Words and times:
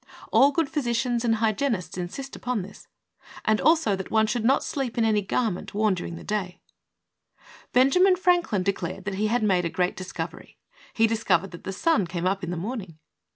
All 0.31 0.49
good 0.51 0.67
physicians 0.67 1.23
and 1.23 1.35
hygienists 1.35 1.95
insist 1.95 2.35
upon 2.35 2.63
this, 2.63 2.87
and 3.45 3.61
also 3.61 3.95
that 3.95 4.09
one 4.09 4.25
should 4.25 4.43
not 4.43 4.63
sleep 4.63 4.97
in 4.97 5.05
any 5.05 5.21
garment 5.21 5.75
worn 5.75 5.93
during 5.93 6.15
the 6.15 6.23
day. 6.23 6.59
HEALTH. 7.35 7.43
73 7.45 7.69
Benjamin 7.73 8.15
Franklin 8.15 8.63
declared 8.63 9.05
that 9.05 9.13
he 9.13 9.27
had 9.27 9.43
made 9.43 9.63
a 9.65 9.69
great 9.69 9.95
discovery. 9.95 10.57
He 10.95 11.05
discovered 11.05 11.51
that 11.51 11.65
the 11.65 11.71
sun 11.71 12.07
came 12.07 12.25
up 12.25 12.43
in 12.43 12.49
the 12.49 12.57
morning. 12.57 12.97